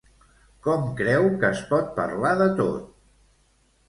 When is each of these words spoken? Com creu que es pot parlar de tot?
Com 0.67 0.85
creu 1.01 1.25
que 1.43 1.51
es 1.55 1.61
pot 1.73 1.91
parlar 1.99 2.31
de 2.39 2.47
tot? 2.61 2.89